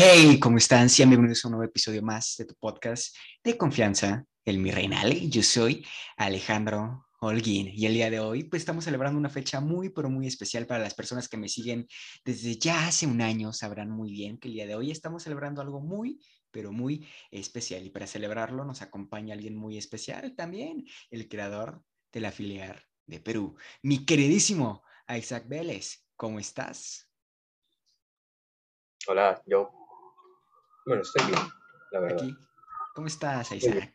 [0.00, 0.88] Hey, ¿cómo están?
[0.88, 4.70] Sean bienvenidos a un nuevo episodio más de tu podcast de confianza, el Mi.
[5.28, 5.84] Yo soy
[6.16, 10.28] Alejandro Holguín y el día de hoy pues estamos celebrando una fecha muy pero muy
[10.28, 11.88] especial para las personas que me siguen
[12.24, 15.62] desde ya hace un año sabrán muy bien que el día de hoy estamos celebrando
[15.62, 16.20] algo muy
[16.52, 21.82] pero muy especial y para celebrarlo nos acompaña alguien muy especial también, el creador
[22.12, 26.06] de la filial de Perú, mi queridísimo Isaac Vélez.
[26.14, 27.10] ¿Cómo estás?
[29.08, 29.77] Hola, yo.
[30.88, 31.38] Bueno, estoy bien,
[31.90, 32.26] la verdad.
[32.94, 33.94] ¿Cómo estás, Isaac?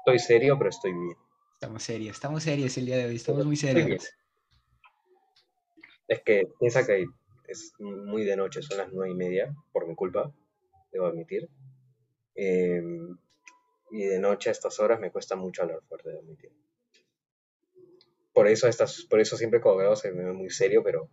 [0.00, 1.16] Estoy serio, pero estoy bien.
[1.52, 4.12] Estamos serios, estamos serios el día de hoy, estamos muy serios.
[6.08, 7.06] Es que piensa que
[7.46, 10.34] es muy de noche, son las nueve y media, por mi culpa,
[10.90, 11.48] debo admitir.
[12.34, 13.16] Em,
[13.92, 16.50] y de noche a estas horas me cuesta mucho hablar fuerte, debo admitir.
[18.34, 21.08] Por eso, estas, por eso siempre cuando veo se me ve muy serio, pero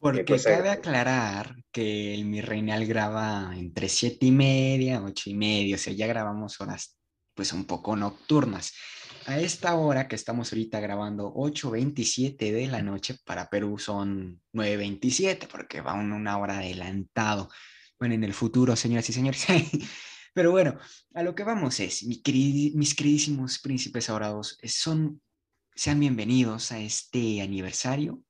[0.00, 5.76] porque cabe aclarar que el Mi Reinal graba entre siete y media, ocho y media,
[5.76, 6.96] o sea, ya grabamos horas
[7.34, 8.72] pues un poco nocturnas.
[9.26, 15.46] A esta hora que estamos ahorita grabando 8.27 de la noche, para Perú son 9.27
[15.48, 17.50] porque va una hora adelantado.
[17.98, 19.46] Bueno, en el futuro, señoras y señores.
[20.34, 20.78] Pero bueno,
[21.14, 25.20] a lo que vamos es, mis queridísimos príncipes adorados, son,
[25.74, 28.22] sean bienvenidos a este aniversario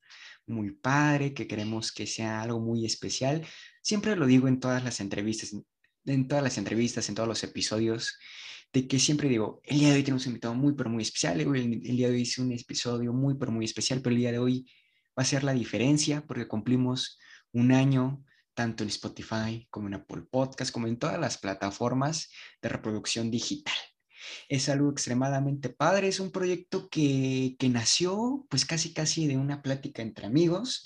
[0.47, 3.47] muy padre, que queremos que sea algo muy especial.
[3.83, 5.55] Siempre lo digo en todas las entrevistas,
[6.05, 8.19] en todas las entrevistas, en todos los episodios,
[8.73, 11.41] de que siempre digo, el día de hoy tenemos un invitado muy, pero muy especial,
[11.41, 14.33] el, el día de hoy es un episodio muy, pero muy especial, pero el día
[14.33, 14.67] de hoy
[15.19, 17.19] va a ser la diferencia porque cumplimos
[17.53, 18.23] un año
[18.55, 22.31] tanto en Spotify como en Apple Podcast, como en todas las plataformas
[22.63, 23.75] de reproducción digital.
[24.49, 29.63] Es algo extremadamente padre, es un proyecto que, que nació pues casi casi de una
[29.63, 30.83] plática entre amigos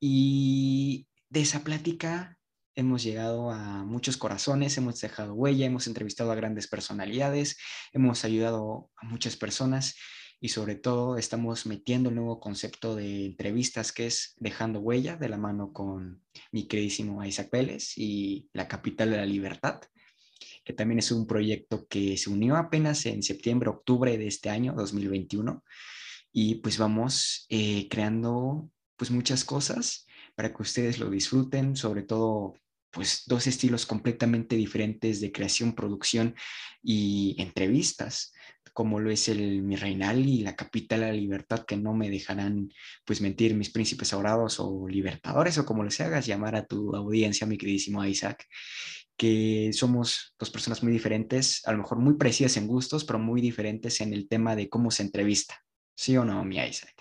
[0.00, 2.38] y de esa plática
[2.74, 7.56] hemos llegado a muchos corazones, hemos dejado huella, hemos entrevistado a grandes personalidades,
[7.92, 9.94] hemos ayudado a muchas personas
[10.40, 15.28] y sobre todo estamos metiendo el nuevo concepto de entrevistas que es dejando huella de
[15.28, 16.22] la mano con
[16.52, 19.80] mi queridísimo Isaac Vélez y la capital de la libertad
[20.64, 24.74] que también es un proyecto que se unió apenas en septiembre, octubre de este año,
[24.74, 25.62] 2021.
[26.32, 32.54] Y pues vamos eh, creando pues muchas cosas para que ustedes lo disfruten, sobre todo
[32.90, 36.34] pues dos estilos completamente diferentes de creación, producción
[36.82, 38.32] y entrevistas,
[38.72, 42.08] como lo es el Mi Reinal y la Capital de la Libertad, que no me
[42.08, 42.70] dejarán
[43.04, 47.46] pues mentir mis príncipes orados o libertadores o como les hagas llamar a tu audiencia,
[47.46, 48.46] mi queridísimo Isaac
[49.16, 53.40] que somos dos personas muy diferentes, a lo mejor muy parecidas en gustos, pero muy
[53.40, 55.64] diferentes en el tema de cómo se entrevista.
[55.94, 56.94] ¿Sí o no, mi Isaac?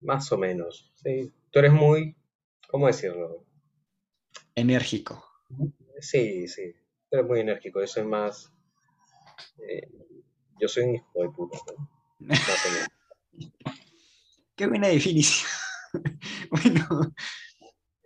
[0.00, 1.32] Más o menos, sí.
[1.50, 2.16] Tú eres muy,
[2.68, 3.46] ¿cómo decirlo?
[4.54, 5.24] Enérgico.
[6.00, 6.72] Sí, sí.
[7.08, 7.80] Tú eres muy enérgico.
[7.80, 8.52] Yo soy más...
[9.58, 9.88] Eh,
[10.60, 11.58] yo soy un hijo de puta.
[14.56, 15.48] Qué buena definición.
[16.50, 17.14] bueno,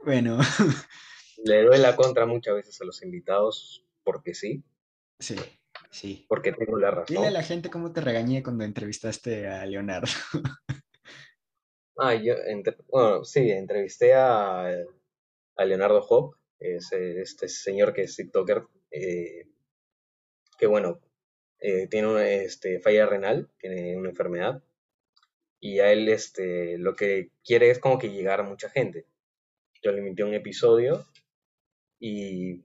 [0.04, 0.38] bueno.
[1.44, 4.62] Le doy la contra muchas veces a los invitados porque sí.
[5.18, 5.36] Sí,
[5.90, 6.26] sí.
[6.28, 7.16] Porque tengo la razón.
[7.16, 10.08] Dile a la gente cómo te regañé cuando entrevistaste a Leonardo.
[11.98, 12.34] ah, yo,
[12.88, 14.66] bueno, sí, entrevisté a,
[15.56, 19.46] a Leonardo Hop, es este señor que es TikToker, eh,
[20.58, 21.00] que bueno,
[21.58, 24.62] eh, tiene una este, falla renal, tiene una enfermedad,
[25.60, 29.06] y a él este, lo que quiere es como que llegar a mucha gente.
[29.82, 31.06] Yo le invité un episodio
[32.00, 32.64] y,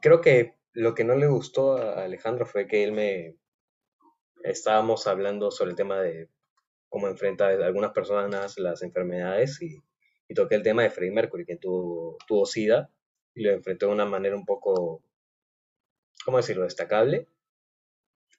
[0.00, 3.36] creo que lo que no le gustó a Alejandro fue que él me...
[4.44, 6.28] Estábamos hablando sobre el tema de
[6.88, 9.82] cómo enfrenta a algunas personas las enfermedades y,
[10.34, 12.90] toqué el tema de Freddie Mercury, que tuvo, SIDA
[13.34, 15.02] y lo enfrentó de una manera un poco,
[16.24, 17.26] ¿cómo decirlo?, destacable.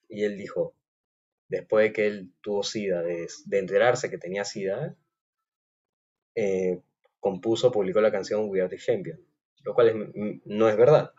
[0.07, 0.75] Y él dijo,
[1.50, 4.95] después de que él tuvo SIDA, de, enterarse que tenía SIDA,
[6.36, 6.81] eh,
[7.19, 9.29] compuso, publicó la canción We Are the Champion
[9.63, 10.11] lo cual
[10.45, 11.11] no es verdad.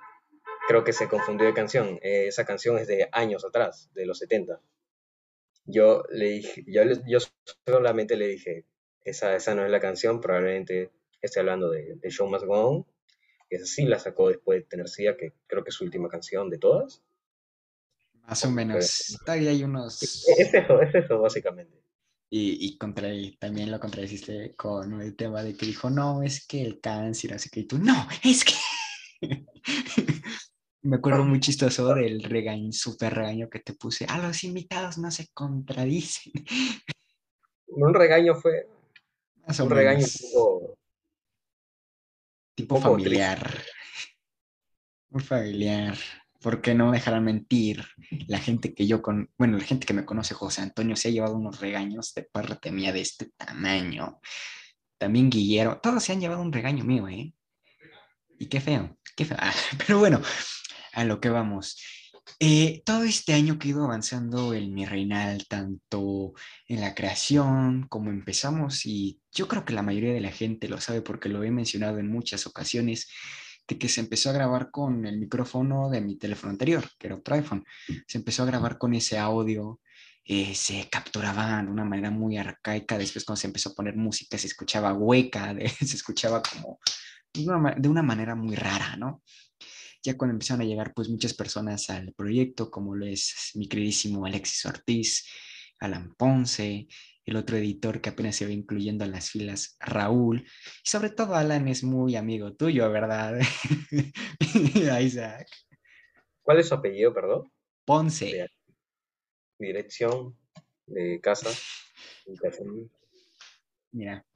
[0.69, 1.99] Creo que se confundió de canción.
[2.03, 4.61] Eh, esa canción es de años atrás, de los 70.
[5.65, 7.19] Yo le dije, yo, yo
[7.67, 8.65] solamente le dije,
[9.05, 10.91] esa, esa no es la canción, probablemente
[11.21, 12.87] esté hablando de, de Show Must Go On.
[13.49, 16.49] Esa sí la sacó después de tener SIDA, que creo que es su última canción
[16.51, 17.03] de todas.
[18.23, 19.19] Más o menos.
[19.25, 20.03] Todavía hay unos.
[20.03, 21.77] Es eso, es eso, básicamente.
[22.33, 26.63] Y, y contra, también lo contradiciste con el tema de que dijo, no, es que
[26.63, 28.55] el cáncer, así que tú, no, es que...
[30.83, 34.07] Me acuerdo muy chistoso del regaño, súper regaño que te puse.
[34.09, 36.33] A los invitados no se contradicen.
[37.67, 38.67] Un regaño fue.
[39.47, 40.07] un regaño
[42.55, 43.63] tipo poco familiar.
[45.11, 45.99] Muy familiar.
[46.41, 47.85] ¿Por qué no me dejarán mentir?
[48.27, 51.11] La gente que yo con, bueno, la gente que me conoce, José Antonio, se ha
[51.11, 54.21] llevado unos regaños de parte mía de este tamaño.
[54.99, 57.35] También Guillermo, todos se han llevado un regaño mío, ¿eh?
[58.39, 59.37] Y qué feo, qué feo.
[59.39, 59.53] Ah,
[59.87, 60.23] pero bueno,
[60.95, 61.77] a lo que vamos.
[62.39, 66.33] Eh, todo este año que he ido avanzando en mi reinal, tanto
[66.67, 70.81] en la creación como empezamos, y yo creo que la mayoría de la gente lo
[70.81, 73.09] sabe porque lo he mencionado en muchas ocasiones,
[73.71, 77.17] de que se empezó a grabar con el micrófono de mi teléfono anterior, que era
[77.17, 77.65] otro iPhone.
[78.07, 79.81] Se empezó a grabar con ese audio,
[80.25, 82.99] eh, se capturaban de una manera muy arcaica.
[82.99, 86.81] Después, cuando se empezó a poner música, se escuchaba hueca, de- se escuchaba como
[87.33, 89.23] de una, de una manera muy rara, ¿no?
[90.03, 94.27] Ya cuando empezaron a llegar, pues, muchas personas al proyecto, como lo es mi queridísimo
[94.27, 95.25] Alexis Ortiz,
[95.79, 96.89] Alan Ponce,
[97.31, 100.45] el otro editor que apenas se va incluyendo a las filas, Raúl,
[100.85, 103.39] y sobre todo Alan es muy amigo tuyo, ¿verdad?
[105.01, 105.49] Isaac.
[106.43, 107.53] ¿Cuál es su apellido, perdón?
[107.85, 108.49] Ponce.
[109.59, 110.37] Dirección
[110.87, 111.51] de casa.
[113.93, 114.27] Mira,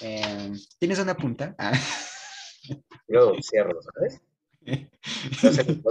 [0.00, 1.54] eh, ¿tienes una punta?
[1.58, 1.72] Ah.
[3.08, 4.22] Yo cierro, ¿sabes?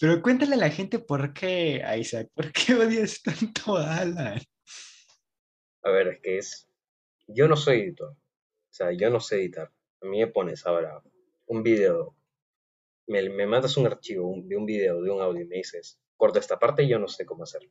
[0.00, 4.40] Pero cuéntale a la gente por qué, Isaac, por qué odias tanto a Alan.
[5.82, 6.68] A ver, es que es.
[7.26, 8.12] Yo no soy editor.
[8.12, 8.16] O
[8.72, 9.70] sea, yo no sé editar.
[10.02, 11.02] A mí me pones ahora
[11.46, 12.16] un video.
[13.06, 16.38] Me, me mandas un archivo de un video, de un audio y me dices, corta
[16.38, 17.70] esta parte y yo no sé cómo hacerlo.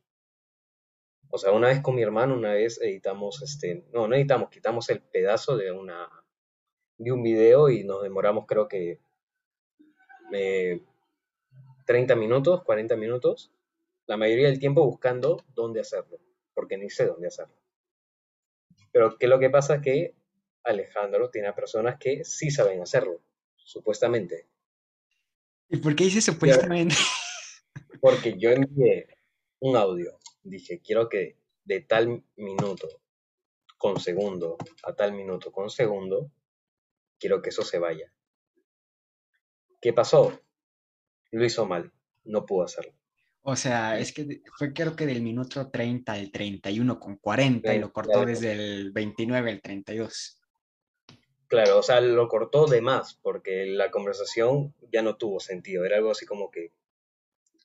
[1.30, 3.84] O sea, una vez con mi hermano, una vez editamos este.
[3.92, 6.08] No, no editamos, quitamos el pedazo de una.
[6.98, 9.00] de un video y nos demoramos, creo que.
[10.32, 10.80] eh,
[11.86, 13.52] 30 minutos, 40 minutos.
[14.06, 16.18] La mayoría del tiempo buscando dónde hacerlo.
[16.54, 17.54] Porque ni sé dónde hacerlo.
[18.92, 20.14] Pero que lo que pasa es que
[20.64, 23.22] Alejandro tiene a personas que sí saben hacerlo,
[23.56, 24.48] supuestamente.
[25.68, 26.94] ¿Y por qué dices supuestamente?
[28.00, 29.06] Porque yo envié
[29.60, 32.88] un audio, dije, quiero que de tal minuto
[33.76, 36.30] con segundo a tal minuto con segundo,
[37.18, 38.12] quiero que eso se vaya.
[39.80, 40.40] ¿Qué pasó?
[41.30, 41.92] Lo hizo mal,
[42.24, 42.99] no pudo hacerlo.
[43.42, 47.78] O sea, es que fue creo que del minuto 30 al 31 con 40 y
[47.78, 48.26] lo cortó Claro.
[48.26, 50.40] desde el 29 al 32.
[51.48, 55.84] Claro, o sea, lo cortó de más porque la conversación ya no tuvo sentido.
[55.84, 56.72] Era algo así como que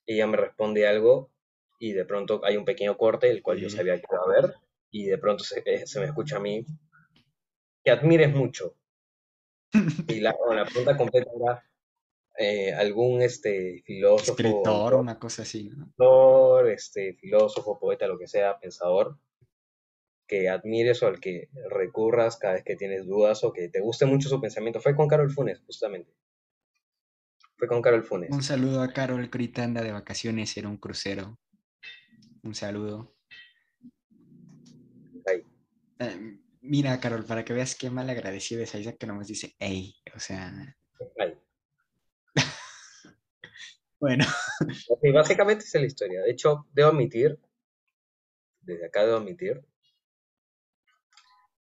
[0.08, 1.30] ella me responde algo
[1.78, 4.56] y de pronto hay un pequeño corte, el cual yo sabía que iba a haber,
[4.92, 6.66] y de pronto se, eh, se me escucha a mí
[7.84, 8.76] que admires mucho.
[10.08, 11.64] Y la, la pregunta completa era
[12.38, 15.86] eh, algún este, filósofo, Escritor, una cosa así, ¿no?
[15.86, 19.18] autor, este, filósofo, poeta, lo que sea, pensador,
[20.28, 24.06] que admires o al que recurras cada vez que tienes dudas o que te guste
[24.06, 24.82] mucho su pensamiento.
[24.82, 26.12] Fue con Carol Funes, justamente.
[27.58, 28.32] Fue con Carol Funes.
[28.32, 31.40] Un saludo a Carol, que ahorita anda de vacaciones en un crucero.
[32.44, 33.16] Un saludo.
[35.26, 35.42] Ahí.
[36.00, 39.54] Eh, mira, Carol, para que veas qué mal agradecido es a Isaac que nomás dice,
[39.60, 40.76] hey, o sea,
[41.18, 41.34] Ahí.
[44.06, 44.26] Bueno.
[44.90, 46.22] Ok, básicamente esa es la historia.
[46.22, 47.40] De hecho, debo admitir,
[48.62, 49.66] desde acá debo admitir,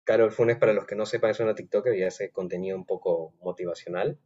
[0.05, 3.35] Carol Funes, para los que no sepan, es una TikToker y hace contenido un poco
[3.41, 4.19] motivacional.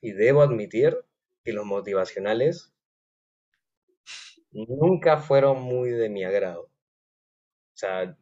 [0.00, 0.98] Y debo admitir
[1.44, 2.74] que los motivacionales
[4.50, 6.62] nunca fueron muy de mi agrado.
[6.62, 6.70] O
[7.74, 8.16] sea,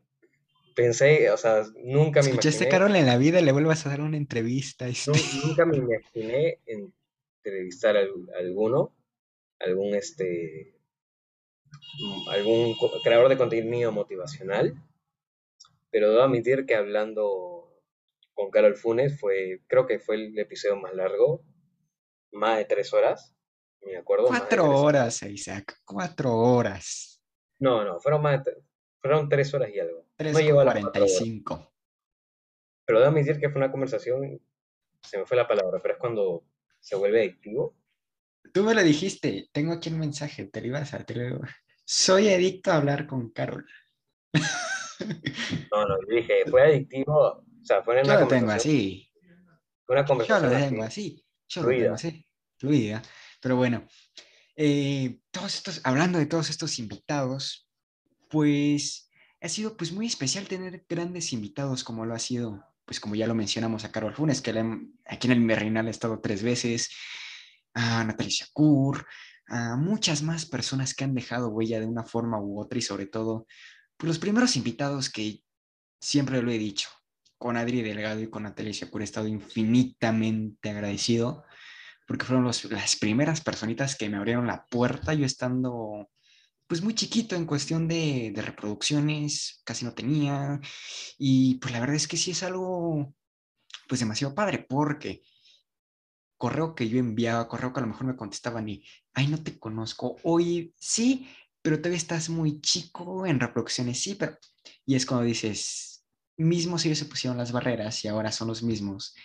[0.77, 4.01] pensé, o sea, nunca me ¿Escuchaste, imaginé, Carol, en la vida le vuelvas a dar
[4.03, 4.87] una entrevista?
[4.87, 5.11] este?
[5.11, 6.59] nu- nunca me imaginé
[7.45, 8.95] entrevistar a al- alguno,
[9.59, 10.75] algún este,
[12.31, 14.75] algún creador de contenido motivacional,
[15.91, 17.81] pero debo admitir que hablando
[18.35, 21.43] con Carol Funes fue, creo que fue el episodio más largo,
[22.33, 23.35] más de tres horas,
[23.83, 24.27] me acuerdo.
[24.27, 27.23] Cuatro tres horas, Isaac, cuatro horas.
[27.59, 28.57] No, no, fueron más de
[29.01, 30.05] fueron tres horas y algo.
[30.17, 31.25] Tres No llegó a las cuatro cuarenta y horas.
[31.25, 31.73] cinco.
[32.85, 34.41] Pero debo admitir que fue una conversación,
[35.03, 36.45] se me fue la palabra, pero es cuando
[36.81, 37.77] se vuelve adictivo.
[38.53, 41.05] Tú me lo dijiste, tengo aquí un mensaje, te lo ibas a...
[41.05, 41.41] te lo-
[41.85, 43.67] Soy adicto a hablar con Carol.
[45.73, 49.13] No, no, yo dije, fue adictivo, o sea, fue una Yo lo tengo conversación, así.
[49.89, 51.25] una Yo conversación lo así, tengo así.
[51.49, 52.27] Yo lo tengo así.
[52.59, 53.03] Fluida.
[53.41, 53.87] Pero bueno,
[54.57, 57.69] eh, todos estos, hablando de todos estos invitados,
[58.29, 59.11] pues
[59.41, 63.29] ha sido pues muy especial tener grandes invitados como lo ha sido, pues como ya
[63.29, 64.51] lo mencionamos a Carol Funes, que
[65.07, 66.91] aquí en el Merrinal ha estado tres veces,
[67.73, 69.07] a Natalia Shakur,
[69.47, 73.07] a muchas más personas que han dejado huella de una forma u otra y sobre
[73.07, 73.47] todo,
[73.97, 75.39] pues los primeros invitados que
[76.01, 76.89] siempre lo he dicho,
[77.39, 81.45] con Adri Delgado y con Natalia Shakur he estado infinitamente agradecido
[82.09, 86.11] porque fueron las primeras personitas que me abrieron la puerta, yo estando
[86.71, 90.61] pues muy chiquito en cuestión de, de, reproducciones, casi no tenía,
[91.19, 93.13] y pues la verdad es que sí es algo
[93.89, 95.25] pues demasiado padre, porque
[96.37, 98.85] correo que yo enviaba, correo que a lo mejor me contestaban y,
[99.15, 101.29] ay, no te conozco, hoy sí,
[101.61, 104.39] pero todavía estás muy chico en reproducciones, sí, pero...
[104.87, 106.05] Y es cuando dices,
[106.37, 109.17] mismo si ellos se pusieron las barreras y ahora son los mismos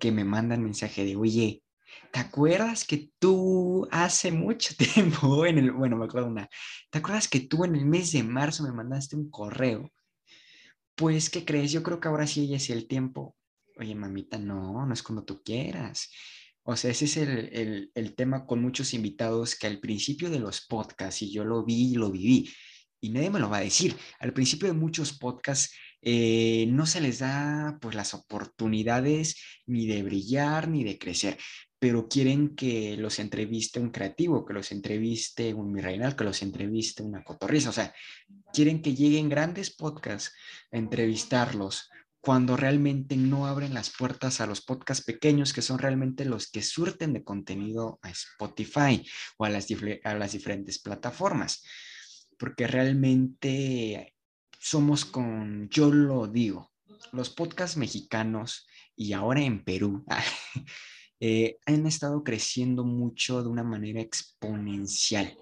[0.00, 1.62] que me mandan mensaje de, oye,
[2.10, 6.48] ¿te acuerdas que tú hace mucho tiempo, en el, bueno, me acuerdo una,
[6.90, 9.90] ¿te acuerdas que tú en el mes de marzo me mandaste un correo?
[10.94, 11.72] Pues, ¿qué crees?
[11.72, 13.36] Yo creo que ahora sí ya es el tiempo.
[13.78, 16.10] Oye, mamita, no, no es como tú quieras.
[16.62, 20.66] O sea, ese es el, el, tema con muchos invitados que al principio de los
[20.66, 22.50] podcasts, y yo lo vi y lo viví,
[23.00, 27.00] y nadie me lo va a decir, al principio de muchos podcasts eh, no se
[27.00, 31.38] les da pues las oportunidades ni de brillar ni de crecer,
[31.78, 37.02] pero quieren que los entreviste un creativo, que los entreviste un Mirreinal, que los entreviste
[37.02, 37.94] una cotorriza, o sea,
[38.52, 40.34] quieren que lleguen grandes podcasts
[40.72, 41.90] a entrevistarlos
[42.26, 46.60] cuando realmente no abren las puertas a los podcasts pequeños, que son realmente los que
[46.60, 49.06] surten de contenido a Spotify
[49.36, 49.68] o a las,
[50.02, 51.62] a las diferentes plataformas.
[52.36, 54.16] Porque realmente
[54.58, 56.72] somos con, yo lo digo,
[57.12, 58.66] los podcasts mexicanos
[58.96, 60.04] y ahora en Perú
[61.20, 65.36] eh, han estado creciendo mucho de una manera exponencial.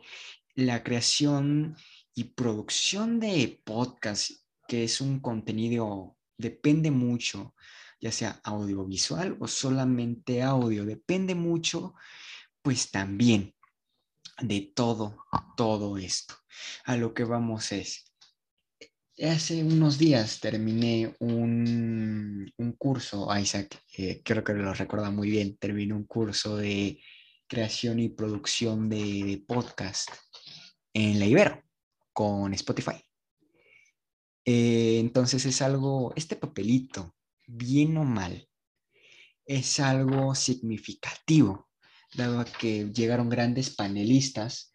[0.55, 1.77] La creación
[2.15, 7.55] y producción de podcasts, que es un contenido depende mucho,
[8.01, 11.95] ya sea audiovisual o solamente audio, depende mucho,
[12.63, 13.55] pues también
[14.43, 15.25] de todo,
[15.57, 16.35] todo esto.
[16.85, 18.14] A lo que vamos es,
[19.23, 23.81] hace unos días terminé un, un curso, Isaac,
[24.25, 27.01] creo que lo recuerda muy bien, terminé un curso de
[27.47, 30.11] creación y producción de, de podcast
[30.93, 31.63] en la Ibero
[32.13, 33.01] con Spotify.
[34.45, 37.15] Eh, entonces es algo, este papelito,
[37.47, 38.49] bien o mal,
[39.47, 41.69] es algo significativo,
[42.15, 44.73] dado que llegaron grandes panelistas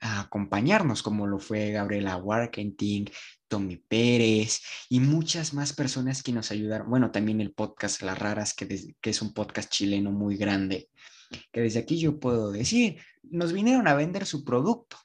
[0.00, 3.08] a acompañarnos, como lo fue Gabriela Warkenting,
[3.52, 6.88] Tommy Pérez y muchas más personas que nos ayudaron.
[6.88, 8.66] Bueno, también el podcast Las Raras, que,
[8.98, 10.88] que es un podcast chileno muy grande,
[11.52, 14.96] que desde aquí yo puedo decir, nos vinieron a vender su producto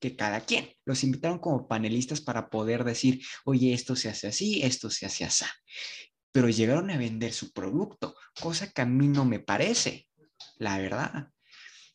[0.00, 0.70] que cada quien.
[0.86, 5.26] Los invitaron como panelistas para poder decir, oye, esto se hace así, esto se hace
[5.26, 5.44] así.
[6.32, 10.08] Pero llegaron a vender su producto, cosa que a mí no me parece,
[10.56, 11.28] la verdad.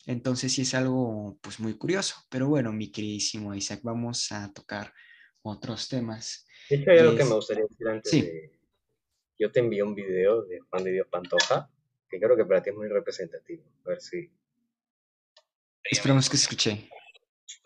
[0.04, 2.14] Entonces sí es algo pues muy curioso.
[2.28, 4.92] Pero bueno, mi queridísimo Isaac, vamos a tocar
[5.50, 6.46] otros temas.
[6.68, 8.58] De hecho, hay algo que me gustaría decir antes de...
[9.38, 11.70] Yo te envié un video de Juan de Dios Pantoja,
[12.08, 13.64] que creo que para ti es muy representativo.
[13.84, 14.30] A ver si...
[15.84, 16.88] Esperamos que se escuche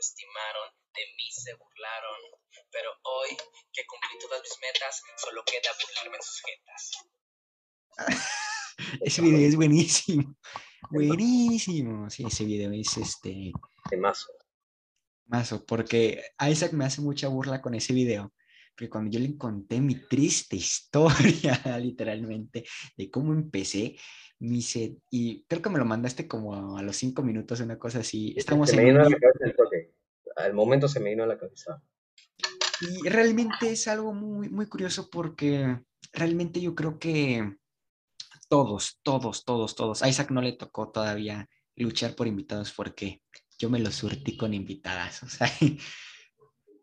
[0.00, 2.20] estimaron, de mí se burlaron,
[2.70, 3.36] pero hoy
[3.72, 6.90] que cumplí todas mis metas, solo queda burlarme en sus jetas.
[9.02, 10.36] ese video es buenísimo.
[10.90, 12.10] Buenísimo.
[12.10, 13.52] Sí, ese video es este.
[13.90, 13.96] De
[15.30, 15.64] mazo.
[15.64, 18.32] Porque Isaac me hace mucha burla con ese video.
[18.74, 22.64] Porque cuando yo le conté mi triste historia, literalmente,
[22.96, 23.96] de cómo empecé,
[24.40, 28.00] me dice, y creo que me lo mandaste como a los cinco minutos, una cosa
[28.00, 28.34] así.
[28.36, 28.94] Estamos en.
[28.94, 29.06] la
[30.36, 31.82] Al momento se me vino a la cabeza.
[32.80, 35.80] Y realmente es algo muy, muy curioso porque
[36.12, 37.56] realmente yo creo que
[38.48, 40.02] todos, todos, todos, todos.
[40.02, 43.22] A Isaac no le tocó todavía luchar por invitados porque
[43.60, 45.22] yo me lo surtí con invitadas.
[45.22, 45.46] O sea,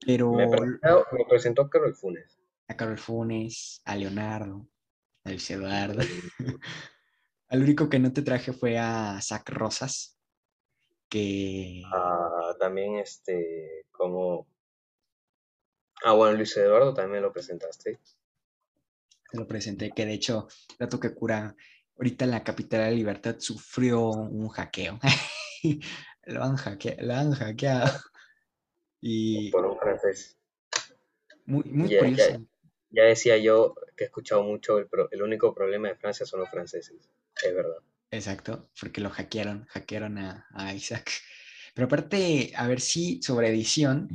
[0.06, 0.32] pero.
[0.32, 2.40] Me presentó, a Carol Funes.
[2.68, 4.68] A Carol Funes, a Leonardo,
[5.24, 6.02] a Luis Eduardo.
[7.50, 10.20] Al único que no te traje fue a Zach Rosas,
[11.08, 11.82] que...
[11.94, 14.46] Ah, también este, como...
[16.04, 18.00] Ah, bueno, Luis Eduardo también lo presentaste.
[19.32, 21.56] Te lo presenté, que de hecho, dato que cura,
[21.96, 25.00] ahorita la capital de la libertad sufrió un hackeo.
[26.28, 26.58] lo, han
[27.00, 27.92] lo han hackeado.
[29.00, 29.52] Y...
[29.52, 30.40] Por un francés.
[31.46, 32.44] Muy, muy curioso.
[32.90, 36.50] Ya, decía yo que he escuchado mucho, el, el único problema de Francia son los
[36.50, 37.08] franceses.
[37.44, 37.78] Es verdad.
[38.12, 41.12] Exacto, porque lo hackearon, hackearon a, Isaac.
[41.74, 44.10] Pero aparte, a ver si sobre edición,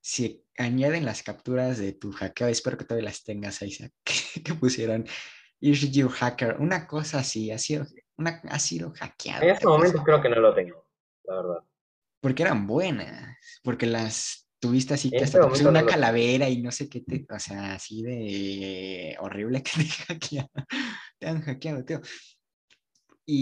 [0.00, 3.92] si añaden las capturas de tu hackeo, espero que todavía las tengas, Isaac,
[4.44, 5.06] que, pusieron
[5.60, 9.42] Is your hacker, una cosa así, ha sido, una, ha sido hackeado.
[9.42, 10.79] En este momento creo que no lo tengo,
[11.30, 11.64] la verdad.
[12.20, 16.46] Porque eran buenas, porque las Tuviste así que En hasta este te pusieron una calavera
[16.50, 20.50] y no sé qué te, o sea, así de horrible que te hackearon.
[21.18, 22.00] Te han hackeado, tío.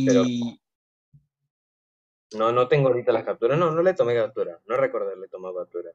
[0.06, 0.60] Pero- Y
[2.36, 3.58] No, no tengo ahorita las capturas.
[3.58, 4.60] No, no le tomé captura.
[4.66, 5.90] No recuerdo haberle tomado captura.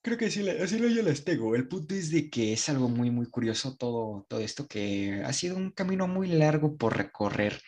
[0.00, 1.54] creo que sí, lo yo las tengo.
[1.54, 5.32] El punto es de que es algo muy, muy curioso todo, todo esto, que ha
[5.34, 7.60] sido un camino muy largo por recorrer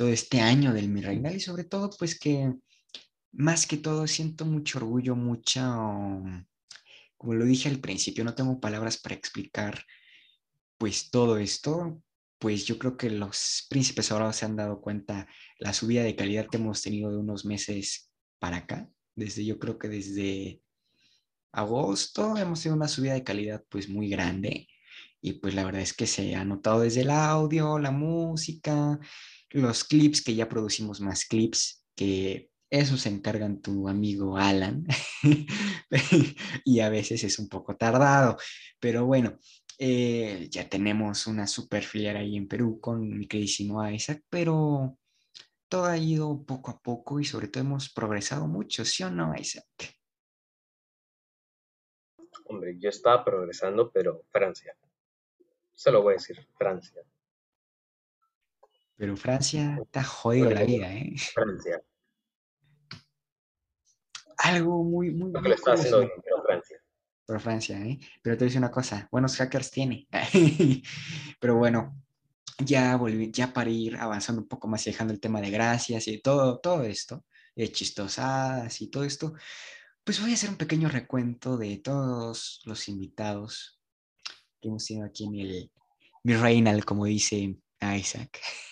[0.00, 2.54] todo este año del Mi Reinal y sobre todo, pues que
[3.32, 6.42] más que todo siento mucho orgullo, mucha, um,
[7.18, 9.84] como lo dije al principio, no tengo palabras para explicar
[10.78, 12.02] pues todo esto,
[12.38, 16.46] pues yo creo que los príncipes ahora se han dado cuenta la subida de calidad
[16.46, 20.62] que hemos tenido de unos meses para acá, desde yo creo que desde
[21.52, 24.66] agosto hemos tenido una subida de calidad pues muy grande
[25.20, 28.98] y pues la verdad es que se ha notado desde el audio, la música,
[29.50, 34.86] los clips, que ya producimos más clips, que eso se encargan tu amigo Alan
[36.64, 38.38] y a veces es un poco tardado,
[38.78, 39.38] pero bueno,
[39.78, 44.96] eh, ya tenemos una super filial ahí en Perú con mi queridísimo Isaac, pero
[45.68, 49.34] todo ha ido poco a poco y sobre todo hemos progresado mucho, ¿sí o no,
[49.36, 49.64] Isaac?
[52.44, 54.76] Hombre, yo estaba progresando, pero Francia.
[55.72, 57.02] Se lo voy a decir, Francia.
[59.00, 61.14] Pero Francia ha jodido la vida, ¿eh?
[61.34, 61.82] Francia.
[64.36, 66.76] Algo muy, muy, Lo que lo está haciendo bien, pero Francia.
[67.24, 67.98] por Francia, ¿eh?
[68.20, 70.06] Pero te voy a decir una cosa, buenos hackers tiene.
[71.40, 71.96] Pero bueno,
[72.58, 76.06] ya volví, ya para ir avanzando un poco más y dejando el tema de gracias
[76.06, 77.24] y todo, todo esto,
[77.56, 79.32] de chistosadas y todo esto,
[80.04, 83.80] pues voy a hacer un pequeño recuento de todos los invitados
[84.60, 85.72] que hemos tenido aquí en el
[86.22, 88.40] mi Reinal, como dice Isaac.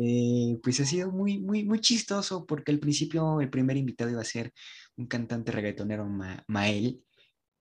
[0.00, 4.20] Eh, pues ha sido muy, muy, muy chistoso porque al principio el primer invitado iba
[4.20, 4.52] a ser
[4.96, 7.02] un cantante reggaetonero, Ma- Mael,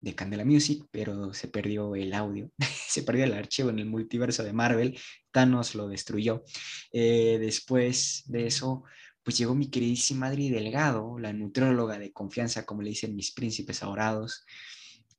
[0.01, 2.51] de Candela Music, pero se perdió el audio,
[2.87, 4.99] se perdió el archivo en el multiverso de Marvel,
[5.31, 6.43] Thanos lo destruyó.
[6.93, 8.83] Eh, después de eso,
[9.23, 13.83] pues llegó mi queridísima Adri Delgado, la nutrióloga de confianza, como le dicen mis príncipes
[13.83, 14.45] adorados.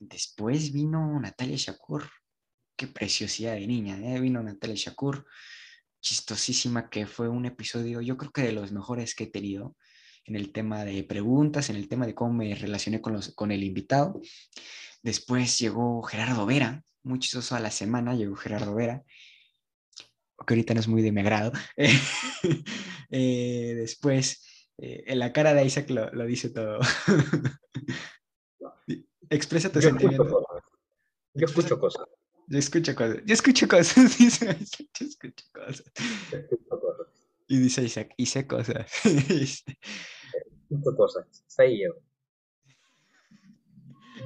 [0.00, 2.08] Después vino Natalia Shakur,
[2.76, 4.20] qué preciosidad de niña, ¿eh?
[4.20, 5.26] vino Natalia Shakur,
[6.00, 9.76] chistosísima, que fue un episodio, yo creo que de los mejores que he tenido
[10.24, 13.50] en el tema de preguntas, en el tema de cómo me relacioné con, los, con
[13.50, 14.20] el invitado.
[15.02, 19.02] Después llegó Gerardo Vera, muy chistoso a la semana, llegó Gerardo Vera,
[20.46, 21.52] que ahorita no es muy de mi agrado.
[23.10, 26.78] Eh, después, eh, en la cara de Isaac lo, lo dice todo.
[29.30, 30.30] Expresa tus Yo escucho sentimientos.
[30.30, 30.62] cosas.
[31.32, 32.06] Yo escucho cosas.
[32.50, 33.18] Yo escucho cosas.
[33.26, 34.88] Yo escucho cosas, dice Isaac.
[34.98, 35.84] Yo escucho cosas.
[36.30, 37.06] Yo escucho cosas.
[37.46, 38.90] Y dice Isaac, hice cosas.
[39.04, 39.78] Este,
[40.70, 41.44] Escucho cosas.
[41.46, 41.94] Está ahí yo.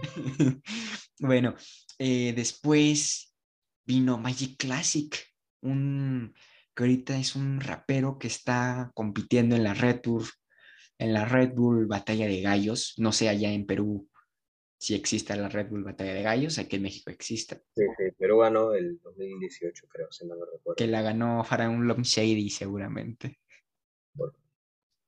[1.20, 1.54] bueno,
[1.98, 3.35] eh, después
[3.85, 5.16] vino Magic Classic,
[5.61, 6.35] un
[6.74, 10.24] que ahorita es un rapero que está compitiendo en la Red Bull,
[10.98, 12.94] en la Red Bull Batalla de Gallos.
[12.96, 14.08] No sé allá en Perú
[14.83, 17.62] si existe la Red Bull Batalla de Gallos, aquí en México existe.
[17.73, 20.75] Sí, sí, Perú ganó el 2018, creo, si no me recuerdo.
[20.75, 23.38] Que la ganó Faraón Lom Shady seguramente.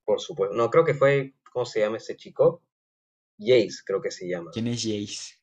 [0.04, 0.54] Por supuesto.
[0.54, 2.62] No, creo que fue, ¿cómo se llama ese chico?
[3.36, 4.52] Jace, creo que se llama.
[4.52, 5.40] ¿Quién es Jace?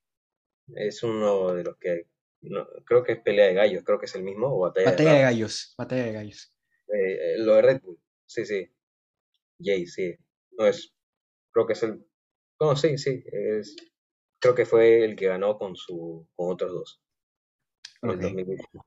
[0.76, 2.08] Es uno de los que,
[2.40, 5.14] no, creo que es pelea de gallos, creo que es el mismo, o batalla, Batalla
[5.14, 5.22] de.
[5.24, 6.56] Gallos, Batalla de Gallos.
[6.88, 8.66] Eh, eh, lo de Red Bull, sí, sí.
[9.60, 10.16] Jace, sí.
[10.52, 10.94] No es,
[11.52, 12.02] creo que es el,
[12.62, 13.76] no, sí, sí, es,
[14.42, 17.02] creo que fue el que ganó con su, con otros dos.
[18.02, 18.22] En el Ok.
[18.24, 18.86] 2018.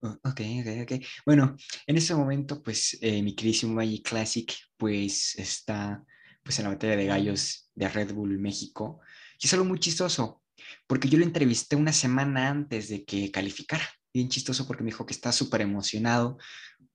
[0.00, 0.40] Ok,
[0.82, 1.04] ok.
[1.26, 6.04] Bueno, en ese momento, pues eh, mi queridísimo Magic Classic, pues está
[6.44, 9.00] pues en la batalla de gallos de Red Bull México.
[9.40, 10.42] Y es algo muy chistoso,
[10.86, 13.84] porque yo lo entrevisté una semana antes de que calificara.
[14.14, 16.38] Bien chistoso porque me dijo que está súper emocionado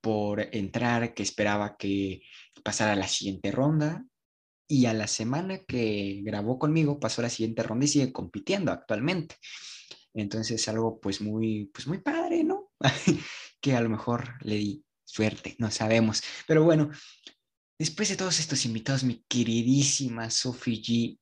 [0.01, 2.21] por entrar, que esperaba que
[2.63, 4.05] pasara la siguiente ronda.
[4.73, 9.35] Y a la semana que grabó conmigo pasó la siguiente ronda y sigue compitiendo actualmente.
[10.15, 12.71] Entonces algo pues muy, pues muy padre, ¿no?
[13.61, 16.23] que a lo mejor le di suerte, no sabemos.
[16.47, 16.89] Pero bueno,
[17.77, 21.19] después de todos estos invitados, mi queridísima Sophie G,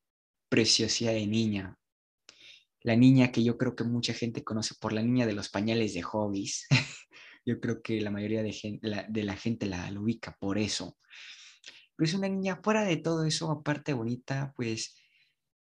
[0.48, 1.76] preciosidad de niña,
[2.82, 5.94] la niña que yo creo que mucha gente conoce por la niña de los pañales
[5.94, 6.66] de hobbies.
[7.44, 10.96] yo creo que la mayoría de, gen- la, de la gente la ubica por eso.
[12.02, 14.96] Pero es una niña fuera de todo eso, aparte bonita, pues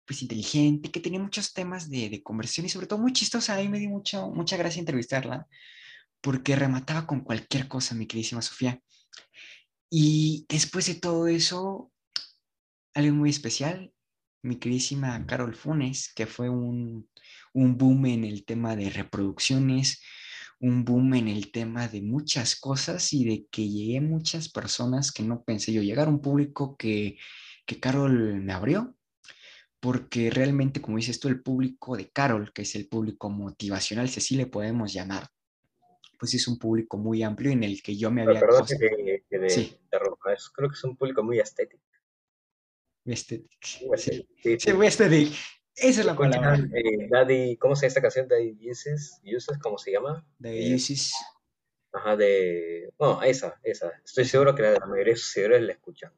[0.05, 3.55] pues inteligente, que tenía muchos temas de, de conversión y sobre todo muy chistosa.
[3.55, 5.45] A mí me dio mucho, mucha gracia entrevistarla
[6.21, 8.79] porque remataba con cualquier cosa, mi queridísima Sofía.
[9.89, 11.91] Y después de todo eso,
[12.93, 13.93] algo muy especial,
[14.41, 17.09] mi queridísima Carol Funes, que fue un,
[17.53, 20.01] un boom en el tema de reproducciones,
[20.61, 25.11] un boom en el tema de muchas cosas y de que llegué a muchas personas
[25.11, 27.17] que no pensé yo llegar a un público que,
[27.65, 28.95] que Carol me abrió,
[29.79, 34.19] porque realmente, como dices tú, el público de Carol, que es el público motivacional, si
[34.19, 35.27] así le podemos llamar,
[36.19, 38.39] pues es un público muy amplio en el que yo me había...
[38.39, 39.75] Perdón que, que de, Sí.
[39.83, 41.83] interrumpa, creo que es un público muy estético.
[43.03, 43.57] Muy sí, estético.
[44.37, 45.33] Sí, sí, sí.
[45.75, 46.55] Esa es la palabra.
[46.73, 48.27] Eh, Daddy, ¿cómo se llama esta canción?
[48.27, 50.25] Daddy Uses, Uses, ¿cómo se llama?
[50.37, 51.13] De Eh, Usis.
[51.93, 52.93] Ajá, de...
[52.99, 53.91] No, esa, esa.
[54.05, 56.13] Estoy seguro que la, la mayoría de sus seguidores la escuchan.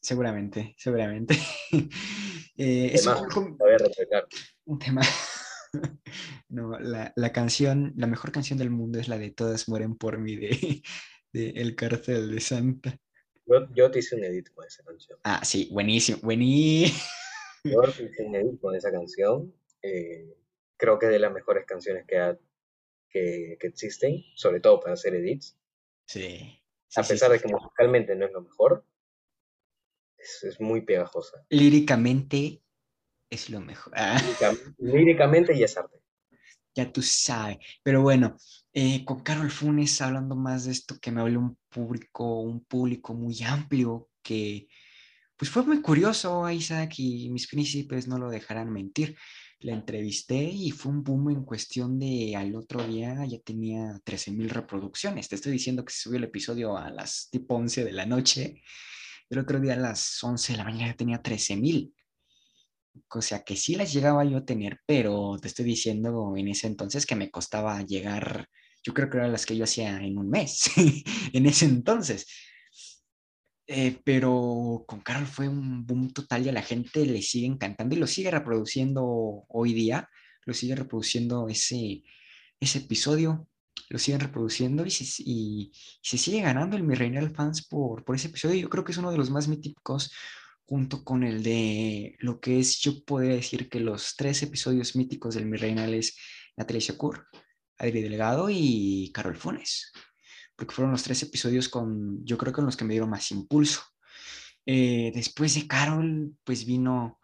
[0.00, 1.36] Seguramente, seguramente.
[2.62, 3.56] Eh, es un
[4.66, 5.00] un tema.
[6.50, 10.18] No, la, la canción, la mejor canción del mundo es la de Todas mueren por
[10.18, 10.82] mí de,
[11.32, 12.98] de El Cártel de Santa.
[13.46, 15.18] Yo, yo te hice un edit con esa canción.
[15.24, 16.98] Ah, sí, buenísimo, buenísimo.
[18.60, 19.54] Con esa canción.
[19.82, 20.34] eh,
[20.76, 22.38] creo que es de las mejores canciones que, ha-
[23.10, 25.58] que, que existen, sobre todo para hacer edits.
[26.06, 26.62] Sí.
[26.96, 27.36] A sí, pesar sí.
[27.36, 28.84] de que musicalmente no es lo mejor,
[30.18, 31.44] es, es muy pegajosa.
[31.50, 32.62] Líricamente
[33.30, 33.92] es lo mejor.
[33.96, 35.98] Ah, Lírica- Líricamente y es arte.
[36.74, 37.58] ya tú sabes.
[37.82, 38.36] Pero bueno,
[38.72, 43.14] eh, con Carol Funes hablando más de esto que me habló un público, un público
[43.14, 44.68] muy amplio que
[45.40, 49.16] pues fue muy curioso, Isaac, y mis príncipes no lo dejarán mentir.
[49.60, 54.32] La entrevisté y fue un boom en cuestión de al otro día ya tenía 13
[54.32, 55.30] mil reproducciones.
[55.30, 58.62] Te estoy diciendo que se subió el episodio a las tipo 11 de la noche.
[59.30, 61.94] El otro día a las 11 de la mañana ya tenía 13 mil.
[63.08, 66.66] O sea que sí las llegaba yo a tener, pero te estoy diciendo en ese
[66.66, 68.46] entonces que me costaba llegar,
[68.82, 70.70] yo creo que eran las que yo hacía en un mes,
[71.32, 72.26] en ese entonces.
[73.72, 77.94] Eh, pero con Carol fue un boom total y a la gente le sigue encantando
[77.94, 80.08] y lo sigue reproduciendo hoy día,
[80.44, 82.02] lo sigue reproduciendo ese,
[82.58, 83.46] ese episodio,
[83.88, 85.70] lo siguen reproduciendo y se, y
[86.02, 88.56] se sigue ganando el Mi Reinal Fans por, por ese episodio.
[88.56, 90.12] Yo creo que es uno de los más míticos
[90.66, 95.36] junto con el de lo que es, yo podría decir que los tres episodios míticos
[95.36, 96.16] del Mi Reinal es
[96.56, 97.24] Natalia Shakur,
[97.78, 99.92] Adri Delgado y Carol Funes
[100.60, 103.30] porque fueron los tres episodios con, yo creo que con los que me dieron más
[103.30, 103.80] impulso.
[104.66, 107.18] Eh, después de Carol, pues vino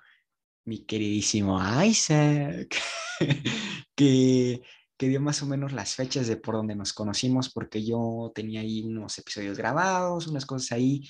[0.64, 2.74] mi queridísimo Isaac,
[3.94, 4.62] que,
[4.96, 8.62] que dio más o menos las fechas de por donde nos conocimos, porque yo tenía
[8.62, 11.06] ahí unos episodios grabados, unas cosas ahí,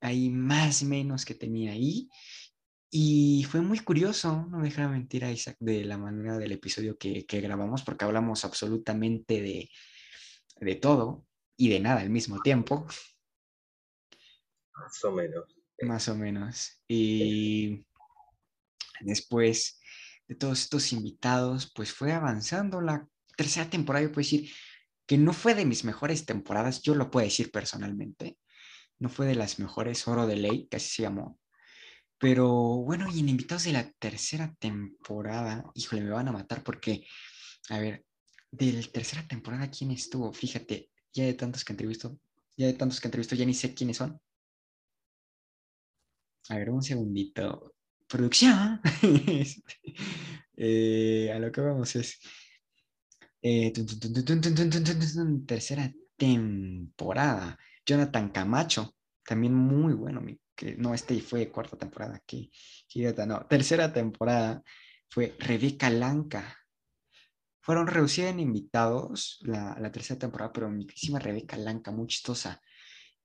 [0.00, 2.08] ahí más o menos que tenía ahí.
[2.88, 6.96] Y fue muy curioso, no me dejará mentir a Isaac, de la manera del episodio
[6.96, 9.70] que, que grabamos, porque hablamos absolutamente de,
[10.60, 11.27] de todo
[11.58, 12.86] y de nada al mismo tiempo,
[14.72, 15.44] Más o menos.
[15.82, 16.80] más o menos.
[16.88, 17.84] Y
[19.00, 19.80] después
[20.28, 24.50] de todos estos invitados, pues fue avanzando la tercera temporada, yo puedo decir
[25.06, 28.38] que no fue de mis mejores temporadas, yo lo puedo decir personalmente,
[29.00, 31.40] no fue de las mejores, Oro de Ley, así se llamó.
[32.18, 37.06] Pero bueno, y en invitados de la tercera temporada, híjole, me van a matar porque,
[37.70, 38.04] a ver,
[38.50, 40.32] de la tercera temporada, ¿quién estuvo?
[40.32, 42.18] Fíjate, ya de tantos que entrevisto,
[42.56, 44.20] ya de tantos que entrevisto, ya ni sé quiénes son.
[46.48, 47.74] A ver, un segundito.
[48.06, 48.80] Producción.
[51.34, 52.18] a lo que vamos es.
[55.46, 57.58] Tercera temporada.
[57.84, 60.22] Jonathan Camacho, también muy bueno.
[60.54, 62.22] Que, no, este fue cuarta temporada.
[62.26, 62.50] Que,
[63.26, 64.62] no, tercera temporada
[65.08, 66.56] fue Rebeca Lanca.
[67.68, 72.62] Fueron reducidas en invitados la, la tercera temporada, pero mi querísima Rebeca Lanca, muy chistosa,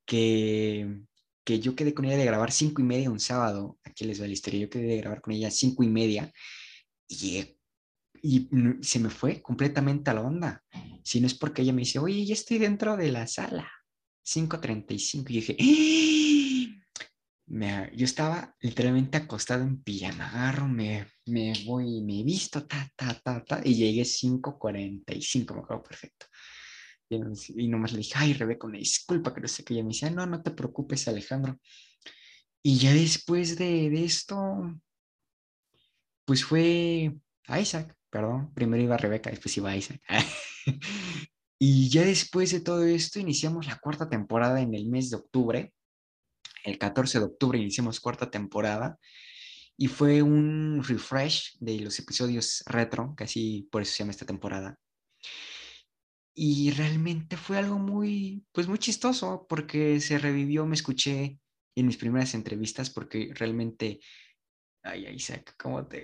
[0.05, 0.99] que,
[1.45, 3.79] que yo quedé con ella de grabar cinco y media un sábado.
[3.85, 4.59] Aquí les va la historia.
[4.59, 6.29] Yo quedé de grabar con ella cinco y media
[7.07, 7.57] y llegué
[8.21, 8.49] y
[8.81, 10.61] se me fue completamente a la onda.
[11.05, 13.71] Si no es porque ella me dice, oye, ya estoy dentro de la sala.
[14.25, 15.29] 5.35.
[15.29, 16.12] Y dije, ¡Ah!
[17.53, 20.31] Me- yo estaba literalmente acostado en pijama.
[20.67, 23.61] Me, me voy, me visto, ta, ta, ta, ta.
[23.63, 26.25] Y llegué 5.45, me acuerdo perfecto.
[27.09, 27.17] Y,
[27.65, 29.73] y nomás le dije, ay, Rebeca, una disculpa, que no sé qué.
[29.75, 31.59] Ella me decía, no, no te preocupes, Alejandro.
[32.63, 34.35] Y ya después de, de esto,
[36.25, 37.13] pues fue
[37.59, 38.53] Isaac, perdón.
[38.53, 40.01] Primero iba Rebeca, después iba Isaac.
[41.59, 45.73] y ya después de todo esto, iniciamos la cuarta temporada en el mes de octubre.
[46.63, 48.97] El 14 de octubre iniciamos cuarta temporada.
[49.77, 54.77] Y fue un refresh de los episodios retro, casi por eso se llama esta temporada.
[56.35, 61.39] Y realmente fue algo muy, pues muy chistoso, porque se revivió, me escuché
[61.75, 63.99] en mis primeras entrevistas, porque realmente
[64.85, 66.03] Ay, Isaac, ¿cómo te...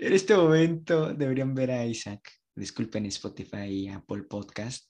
[0.00, 2.32] en este momento deberían ver a Isaac.
[2.54, 4.86] Disculpen Spotify y Apple Podcast.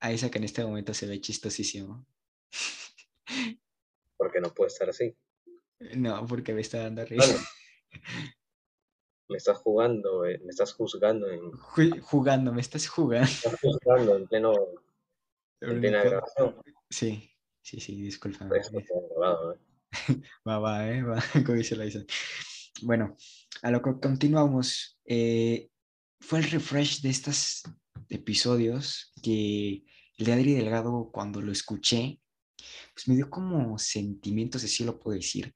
[0.00, 2.04] A Isaac en este momento se ve chistosísimo.
[4.16, 5.14] Porque no puede estar así.
[5.94, 7.38] No, porque me está dando risa.
[9.28, 11.50] Me estás jugando, eh, me estás juzgando en.
[12.00, 13.26] jugando, me estás jugando.
[13.26, 14.54] Me estás juzgando en pleno.
[15.60, 16.62] En plena grabación.
[16.88, 17.30] Sí,
[17.60, 19.58] sí, sí, grabado, ¿eh?
[20.48, 21.02] va, va, ¿eh?
[21.02, 21.84] Va, como dice la
[22.82, 23.16] Bueno,
[23.62, 24.98] a lo que continuamos.
[25.04, 25.70] Eh,
[26.20, 27.62] fue el refresh de estos
[28.08, 29.84] episodios que
[30.18, 32.20] el de Adri Delgado, cuando lo escuché,
[32.94, 35.54] pues me dio como sentimientos, así lo puedo decir,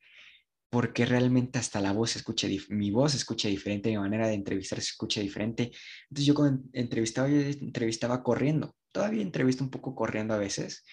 [0.70, 4.80] porque realmente hasta la voz escucha, mi voz se escucha diferente, mi manera de entrevistar
[4.80, 5.72] se escucha diferente.
[6.08, 10.84] Entonces yo cuando entrevistaba, yo entrevistaba corriendo, todavía entrevisto un poco corriendo a veces,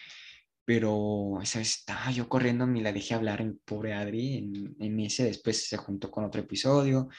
[0.65, 4.99] pero esa vez estaba yo corriendo, me la dejé hablar en pobre Adri en, en
[4.99, 7.09] ese, después se juntó con otro episodio,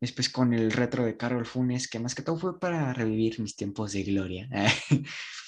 [0.00, 3.54] después con el retro de Carol Funes, que más que todo fue para revivir mis
[3.54, 4.48] tiempos de gloria.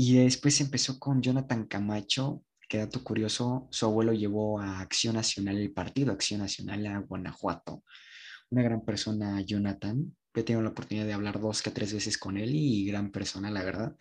[0.00, 5.58] y después empezó con Jonathan Camacho, que dato curioso, su abuelo llevó a Acción Nacional
[5.58, 7.82] el partido, Acción Nacional a Guanajuato.
[8.50, 10.16] Una gran persona, Jonathan.
[10.34, 13.50] He tenido la oportunidad de hablar dos que tres veces con él y gran persona,
[13.50, 13.96] la verdad.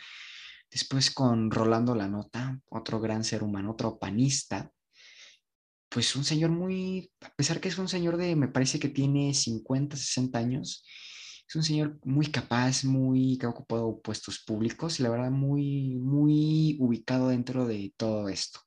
[0.69, 4.71] Después con Rolando La Nota, otro gran ser humano, otro panista.
[5.89, 9.33] Pues un señor muy, a pesar que es un señor de, me parece que tiene
[9.33, 10.85] 50, 60 años,
[11.47, 16.75] es un señor muy capaz, muy que ha ocupado puestos públicos, la verdad muy, muy
[16.79, 18.59] ubicado dentro de todo esto.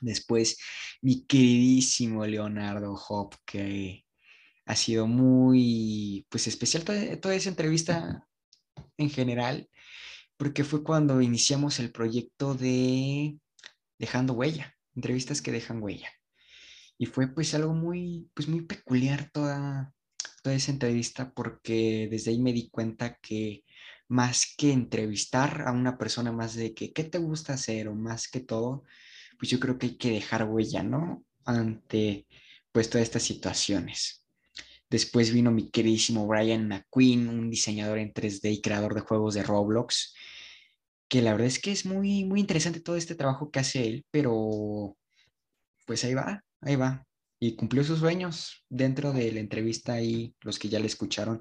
[0.00, 0.58] Después,
[1.02, 4.06] mi queridísimo Leonardo Hop, que
[4.66, 8.24] ha sido muy, pues especial toda, esa entrevista
[8.96, 9.68] en general,
[10.36, 13.38] porque fue cuando iniciamos el proyecto de
[13.98, 16.10] Dejando Huella, entrevistas que dejan huella.
[16.96, 19.92] Y fue pues algo muy, pues muy peculiar toda,
[20.42, 23.64] toda esa entrevista porque desde ahí me di cuenta que
[24.08, 28.28] más que entrevistar a una persona más de que qué te gusta hacer o más
[28.28, 28.84] que todo,
[29.38, 31.24] pues yo creo que hay que dejar huella, ¿no?
[31.44, 32.26] Ante
[32.72, 34.24] pues todas estas situaciones.
[34.90, 39.42] Después vino mi queridísimo Brian McQueen, un diseñador en 3D y creador de juegos de
[39.42, 40.14] Roblox,
[41.08, 44.06] que la verdad es que es muy, muy interesante todo este trabajo que hace él,
[44.10, 44.96] pero
[45.86, 47.07] pues ahí va, ahí va
[47.40, 48.64] y cumplió sus sueños.
[48.68, 51.40] Dentro de la entrevista y los que ya le escucharon,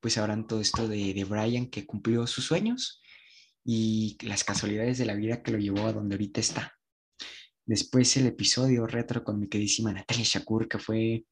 [0.00, 3.02] pues sabrán todo esto de, de Brian que cumplió sus sueños
[3.64, 6.74] y las casualidades de la vida que lo llevó a donde ahorita está.
[7.64, 11.24] Después el episodio retro con mi queridísima Natalia Shakur, que fue,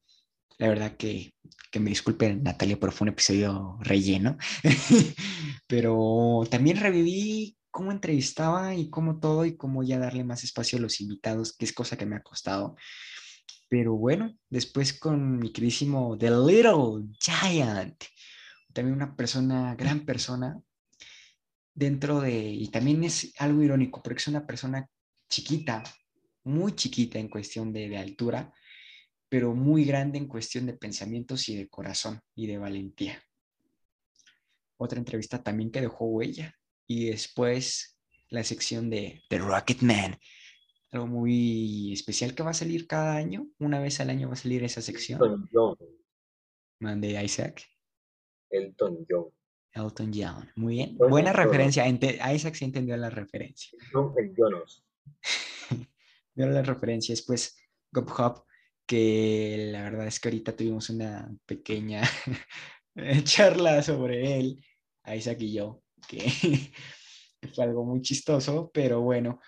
[0.57, 1.33] la verdad que,
[1.71, 4.37] que me disculpen Natalia, pero fue un episodio relleno.
[5.67, 10.81] pero también reviví cómo entrevistaba y cómo todo y cómo ya darle más espacio a
[10.81, 12.75] los invitados, que es cosa que me ha costado.
[13.71, 18.03] Pero bueno, después con mi queridísimo The Little Giant,
[18.73, 20.61] también una persona, gran persona,
[21.73, 24.85] dentro de, y también es algo irónico, porque es una persona
[25.29, 25.83] chiquita,
[26.43, 28.53] muy chiquita en cuestión de, de altura,
[29.29, 33.23] pero muy grande en cuestión de pensamientos y de corazón y de valentía.
[34.75, 36.53] Otra entrevista también que dejó huella.
[36.87, 40.19] Y después la sección de The Rocket Man,
[40.91, 43.47] algo muy especial que va a salir cada año.
[43.59, 45.21] Una vez al año va a salir esa sección.
[45.21, 45.77] Elton John.
[46.79, 47.63] Mande Isaac.
[48.49, 49.29] Elton John.
[49.73, 50.51] Elton John.
[50.55, 50.97] Muy bien.
[50.97, 51.87] Buena referencia.
[51.87, 53.77] Isaac sí entendió la referencia.
[53.93, 54.83] No, el Jonas.
[56.35, 57.13] Vio la referencia.
[57.13, 57.57] Después,
[57.91, 58.45] Gop Hop,
[58.85, 62.01] que la verdad es que ahorita tuvimos una pequeña
[63.23, 64.65] charla sobre él,
[65.05, 66.19] Isaac y yo, que
[67.55, 69.39] fue algo muy chistoso, pero bueno,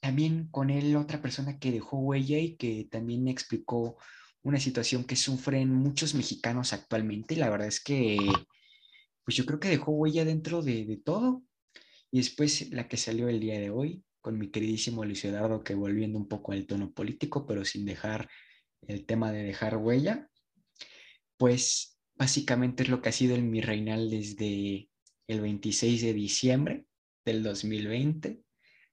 [0.00, 3.96] también con él otra persona que dejó huella y que también explicó
[4.42, 7.36] una situación que sufren muchos mexicanos actualmente.
[7.36, 8.18] La verdad es que,
[9.24, 11.42] pues yo creo que dejó huella dentro de, de todo.
[12.10, 15.74] Y después la que salió el día de hoy, con mi queridísimo Luis Eduardo, que
[15.74, 18.28] volviendo un poco al tono político, pero sin dejar
[18.86, 20.28] el tema de dejar huella,
[21.36, 24.88] pues básicamente es lo que ha sido el mi reinal desde
[25.28, 26.86] el 26 de diciembre
[27.24, 28.42] del 2020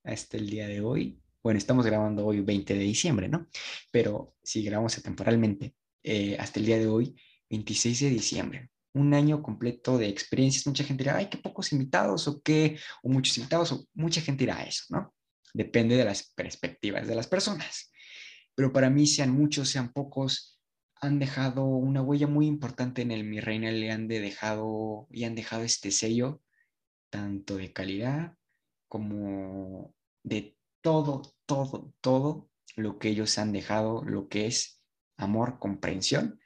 [0.03, 1.21] hasta el día de hoy.
[1.41, 3.47] Bueno, estamos grabando hoy 20 de diciembre, ¿no?
[3.91, 7.15] Pero si grabamos temporalmente, eh, hasta el día de hoy,
[7.49, 8.69] 26 de diciembre.
[8.93, 10.67] Un año completo de experiencias.
[10.67, 14.43] Mucha gente dirá, ay, qué pocos invitados o qué, o muchos invitados, o mucha gente
[14.43, 15.13] dirá eso, ¿no?
[15.53, 17.91] Depende de las perspectivas de las personas.
[18.55, 20.59] Pero para mí, sean muchos, sean pocos,
[20.95, 25.35] han dejado una huella muy importante en el Mi Reina, le han dejado y han
[25.35, 26.41] dejado este sello
[27.09, 28.38] tanto de calidad
[28.89, 34.81] como de todo, todo, todo lo que ellos han dejado, lo que es
[35.17, 36.39] amor, comprensión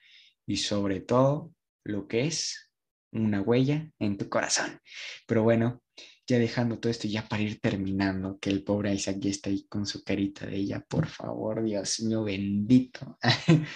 [0.46, 1.54] y sobre todo
[1.84, 2.72] lo que es
[3.12, 4.80] una huella en tu corazón.
[5.28, 5.82] Pero bueno,
[6.28, 9.66] ya dejando todo esto, ya para ir terminando, que el pobre Isaac ya está ahí
[9.68, 13.18] con su carita de ella, por favor, Dios mío bendito.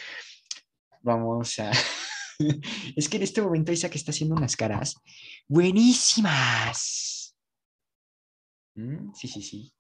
[1.02, 1.72] Vamos a...
[2.96, 4.96] es que en este momento Isaac está haciendo unas caras
[5.48, 7.17] buenísimas.
[8.78, 9.74] Mm, sí, sí, sí.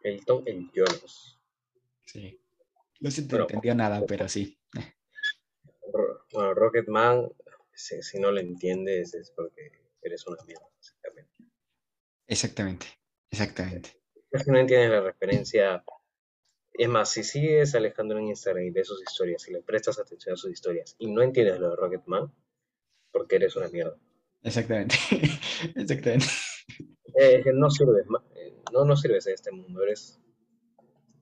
[0.00, 1.38] El Tom el Jonas.
[2.04, 2.38] Sí.
[3.00, 4.58] No se te entendió nada, pero sí.
[6.30, 7.26] Bueno, Rocketman,
[7.72, 11.30] si, si no lo entiendes es porque eres una mierda, exactamente.
[12.26, 12.86] Exactamente,
[13.30, 14.02] exactamente.
[14.34, 15.82] Si no entiendes la referencia,
[16.74, 19.98] es más, si sigues a Alejandro en Instagram y ves sus historias y le prestas
[19.98, 22.30] atención a sus historias y no entiendes lo de Rocketman,
[23.10, 23.96] porque eres una mierda.
[24.42, 24.96] Exactamente,
[25.74, 26.26] exactamente.
[27.20, 30.20] Eh, no sirves, eh, no, no sirves en este mundo, eres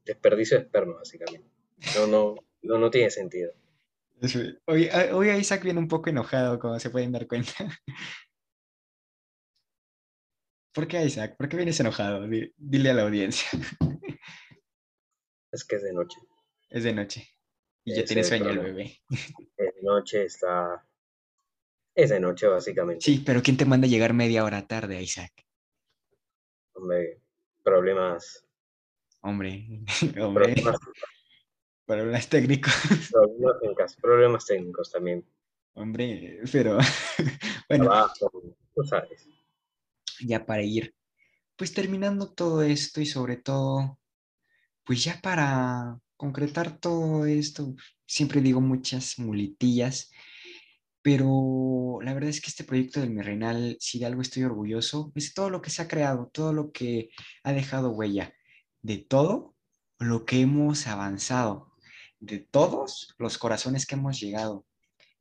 [0.05, 1.49] desperdicio de esperma, básicamente.
[1.97, 3.53] No, no, no, no tiene sentido.
[4.67, 7.53] Hoy, hoy Isaac viene un poco enojado, como se pueden dar cuenta.
[10.75, 11.35] ¿Por qué Isaac?
[11.39, 12.29] ¿Por qué vienes enojado?
[12.59, 13.49] Dile a la audiencia.
[15.51, 16.19] Es que es de noche.
[16.69, 17.27] Es de noche.
[17.85, 19.01] Y ya tiene sueño el bebé.
[19.11, 20.87] Es de noche, está.
[21.95, 23.03] Es de noche, básicamente.
[23.03, 25.46] Sí, pero ¿quién te manda a llegar media hora tarde, Isaac?
[26.81, 27.21] Hombre,
[27.63, 28.47] problemas.
[29.21, 29.83] Hombre,
[30.21, 30.55] hombre.
[31.87, 32.73] Problemas, técnicos.
[33.13, 35.25] Problemas problemas técnicos también.
[35.75, 36.79] Hombre, pero
[37.69, 38.09] bueno.
[38.75, 39.29] tú sabes.
[40.21, 40.95] Ya para ir,
[41.57, 43.99] pues terminando todo esto y sobre todo
[44.87, 47.75] pues ya para concretar todo esto,
[48.07, 50.13] siempre digo muchas muletillas,
[51.07, 55.35] pero la verdad es que este proyecto del Mi si de algo estoy orgulloso, es
[55.35, 57.11] todo lo que se ha creado, todo lo que
[57.45, 58.35] ha dejado huella,
[58.83, 59.55] de todo
[60.01, 61.73] lo que hemos avanzado,
[62.19, 64.67] de todos los corazones que hemos llegado,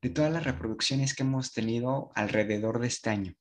[0.01, 3.35] de todas las reproducciones que hemos tenido alrededor de este año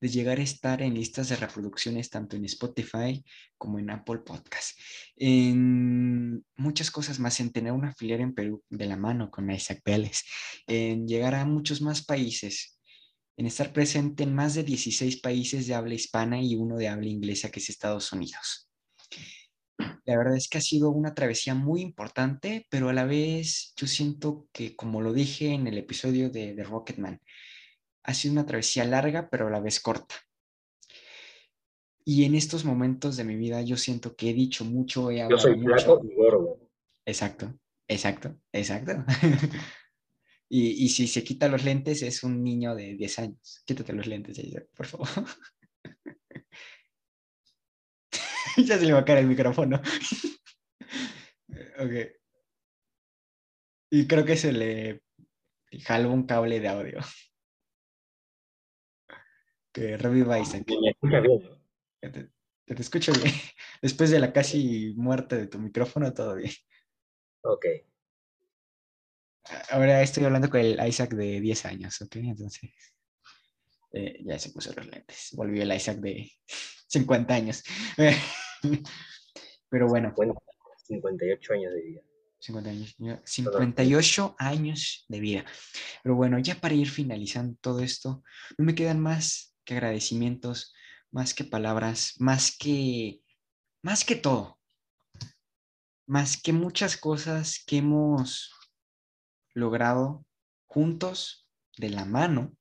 [0.00, 3.24] de llegar a estar en listas de reproducciones tanto en Spotify
[3.56, 4.78] como en Apple Podcast.
[5.16, 9.80] En muchas cosas más, en tener una filial en Perú de la mano con Isaac
[9.84, 10.22] Vélez,
[10.66, 12.78] en llegar a muchos más países,
[13.36, 17.08] en estar presente en más de 16 países de habla hispana y uno de habla
[17.08, 18.68] inglesa que es Estados Unidos.
[20.04, 23.86] La verdad es que ha sido una travesía muy importante, pero a la vez yo
[23.86, 27.20] siento que, como lo dije en el episodio de, de Rocketman,
[28.04, 30.14] ha sido una travesía larga, pero a la vez corta.
[32.04, 35.42] Y en estos momentos de mi vida yo siento que he dicho mucho, he hablado
[35.42, 36.70] Yo soy flaco y gordo.
[37.06, 39.04] Exacto, exacto, exacto.
[40.50, 43.62] y, y, si se quita los lentes es un niño de 10 años.
[43.64, 44.38] Quítate los lentes,
[44.74, 45.08] por favor.
[48.58, 49.80] ya se le va a caer el micrófono.
[51.78, 51.92] ok.
[53.90, 55.02] Y creo que se le
[55.84, 57.00] jaló un cable de audio
[59.74, 60.64] que reviva Isaac.
[60.68, 61.42] Me escucha bien.
[62.00, 62.30] Te,
[62.64, 63.34] te, escucho bien.
[63.82, 66.52] Después de la casi muerte de tu micrófono, todo bien.
[67.42, 67.66] Ok.
[69.70, 72.16] Ahora estoy hablando con el Isaac de 10 años, ¿ok?
[72.16, 72.70] Entonces,
[73.92, 75.30] eh, ya se puso los lentes.
[75.32, 76.30] Volvió el Isaac de
[76.88, 77.62] 50 años.
[79.68, 80.14] Pero bueno.
[80.86, 82.00] 58 años de vida.
[82.38, 85.44] 50 años, 58 años de vida.
[86.02, 88.22] Pero bueno, ya para ir finalizando todo esto,
[88.58, 90.74] no me quedan más que agradecimientos,
[91.10, 93.22] más que palabras, más que,
[93.82, 94.58] más que todo,
[96.06, 98.50] más que muchas cosas que hemos
[99.54, 100.26] logrado
[100.66, 101.44] juntos,
[101.76, 102.56] de la mano,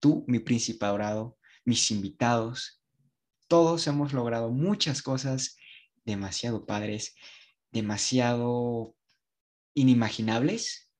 [0.00, 2.82] tú, mi príncipe dorado, mis invitados,
[3.48, 5.56] todos hemos logrado muchas cosas
[6.04, 7.14] demasiado padres,
[7.70, 8.96] demasiado
[9.74, 10.90] inimaginables.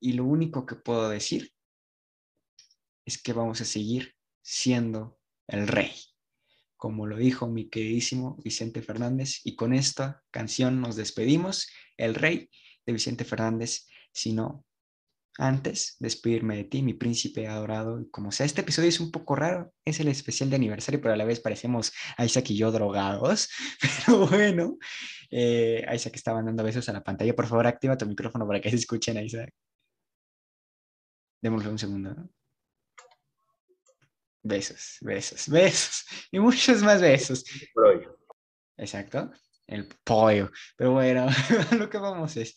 [0.00, 1.52] Y lo único que puedo decir
[3.04, 5.92] es que vamos a seguir siendo el rey,
[6.76, 9.40] como lo dijo mi queridísimo Vicente Fernández.
[9.44, 12.50] Y con esta canción nos despedimos, el rey
[12.86, 14.64] de Vicente Fernández, sino
[15.38, 18.06] antes despedirme de ti, mi príncipe adorado.
[18.10, 21.16] Como sea, este episodio es un poco raro, es el especial de aniversario, pero a
[21.16, 23.48] la vez parecemos Isaac y yo drogados.
[24.06, 24.76] Pero bueno,
[25.30, 27.34] eh, Isaac estaba dando besos a la pantalla.
[27.34, 29.50] Por favor, activa tu micrófono para que se escuchen, Isaac.
[31.42, 32.14] Démosle un segundo.
[32.14, 32.41] ¿no?
[34.42, 37.44] Besos, besos, besos y muchos más besos.
[38.76, 39.30] Exacto,
[39.66, 40.50] el pollo.
[40.76, 41.26] Pero bueno,
[41.78, 42.54] lo que vamos es,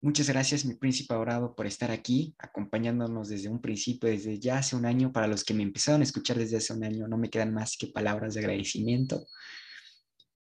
[0.00, 4.76] muchas gracias mi príncipe adorado por estar aquí, acompañándonos desde un principio, desde ya hace
[4.76, 5.12] un año.
[5.12, 7.76] Para los que me empezaron a escuchar desde hace un año, no me quedan más
[7.76, 9.26] que palabras de agradecimiento.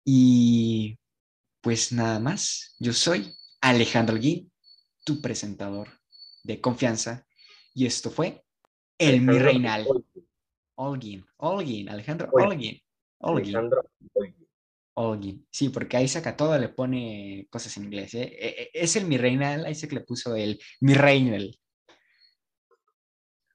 [0.03, 0.99] Y
[1.61, 4.51] pues nada más, yo soy Alejandro Guín,
[5.03, 5.89] tu presentador
[6.43, 7.25] de confianza.
[7.73, 8.43] Y esto fue
[8.99, 9.87] El Mi Reinal.
[10.75, 12.81] Olguín, Olguín, Alejandro Olguín.
[13.19, 13.55] Olguín.
[13.55, 14.47] Alejandro Olguín.
[14.97, 15.47] Olguín.
[15.51, 18.13] Sí, porque ahí saca todo, le pone cosas en inglés.
[18.13, 18.23] ¿eh?
[18.39, 21.57] E- e- Es el Mi se que le puso el Mi Reinal.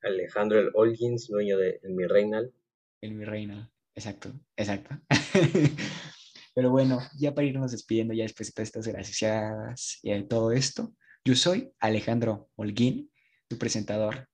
[0.03, 2.53] Alejandro el Olgins, dueño de El Mi Reinal.
[3.01, 3.71] El Mi Reinal.
[3.95, 4.99] Exacto, exacto.
[6.55, 10.53] Pero bueno, ya para irnos despidiendo, ya después de todas estas gracias y de todo
[10.53, 10.95] esto,
[11.25, 13.11] yo soy Alejandro Holguín,
[13.49, 14.29] tu presentador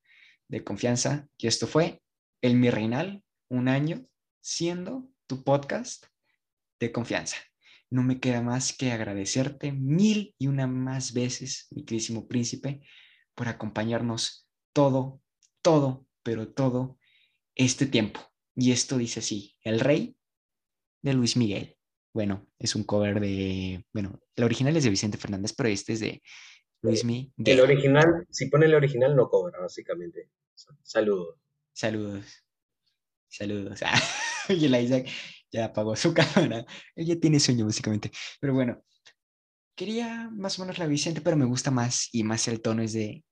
[0.49, 2.01] de confianza, y esto fue
[2.47, 4.07] El Mi Reinal, un año
[4.41, 6.07] siendo tu podcast
[6.79, 7.39] de confianza.
[7.91, 12.83] No me queda más que agradecerte mil y una más veces, mi queridísimo príncipe,
[13.35, 15.21] por acompañarnos todo,
[15.61, 17.01] todo, pero todo
[17.57, 18.21] este tiempo.
[18.55, 20.17] Y esto dice así, El Rey
[21.03, 21.77] de Luis Miguel.
[22.15, 25.99] Bueno, es un cover de, bueno, el original es de Vicente Fernández, pero este es
[26.01, 26.23] de
[26.83, 27.61] Luis El Miguel.
[27.61, 30.31] original, si pone el original, no cobra, básicamente.
[30.85, 31.41] Saludos.
[31.77, 32.43] Saludos.
[33.29, 33.81] Saludos.
[33.85, 34.01] Ah,
[34.49, 35.09] y el Isaac
[35.53, 36.65] ya apagó su cámara.
[36.95, 38.11] Él ya tiene sueño, básicamente.
[38.41, 38.83] Pero bueno,
[39.75, 42.95] quería más o menos la Vicente, pero me gusta más y más el tono es
[42.95, 43.23] de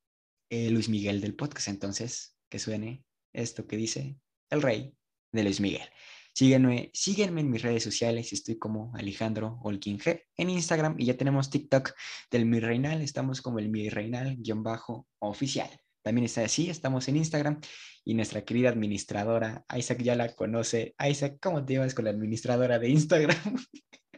[0.51, 1.69] eh, Luis Miguel del podcast.
[1.69, 4.19] Entonces, que suene esto que dice
[4.51, 4.95] el rey
[5.33, 5.89] de Luis Miguel.
[6.35, 8.31] Síguenme, síguenme en mis redes sociales.
[8.35, 11.95] Estoy como Alejandro Holguín G en Instagram y ya tenemos TikTok
[12.31, 13.01] del Mi Reinal.
[13.01, 15.71] Estamos como el Mi Reinal-oficial.
[16.05, 17.61] También está así, estamos en Instagram
[18.05, 20.95] y nuestra querida administradora, Isaac ya la conoce.
[21.03, 23.57] Isaac, ¿cómo te llevas con la administradora de Instagram?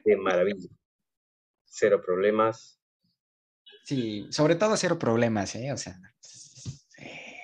[0.05, 0.68] De maravilla.
[1.64, 2.80] Cero problemas.
[3.84, 5.70] Sí, sobre todo cero problemas, ¿eh?
[5.72, 5.97] O sea,
[6.99, 7.37] eh,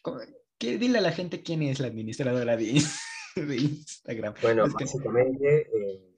[0.00, 0.20] ¿cómo-
[0.56, 2.80] que dile a la gente quién es la administradora de,
[3.36, 4.34] de Instagram.
[4.40, 6.16] Bueno, Es que- básicamente, eh,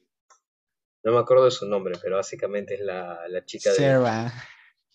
[1.02, 3.76] no me acuerdo de su nombre, pero básicamente es la, la chica de...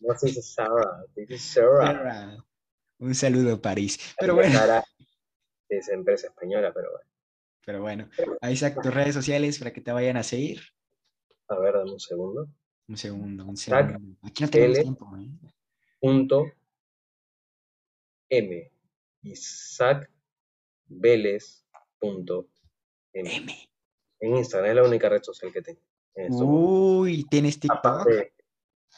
[0.02, 1.86] No se dice Sarah, se dice Sarah.
[1.86, 2.46] Sarah.
[3.00, 4.00] Un saludo, París.
[4.20, 4.84] Pero bueno, Sara
[5.70, 7.10] es empresa española, pero bueno.
[7.66, 8.10] pero bueno.
[8.52, 10.62] Isaac, tus redes sociales para que te vayan a seguir.
[11.48, 12.48] A ver, dame un segundo.
[12.88, 14.18] Un segundo, un segundo.
[14.24, 14.84] Aquí no tenemos L.
[14.84, 15.30] tiempo, ¿eh?
[16.00, 16.46] Punto
[18.30, 18.72] M.
[19.24, 20.10] Isaac
[20.88, 21.64] Vélez.
[22.00, 22.50] Punto
[23.14, 23.36] M.
[23.36, 23.70] M.
[24.20, 25.82] En Instagram es la única red social que tengo.
[26.16, 26.42] momentos.
[26.42, 27.80] Uy, ¿tienes TikTok?
[27.80, 28.34] Aparte,